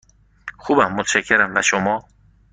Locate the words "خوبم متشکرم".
0.59-1.55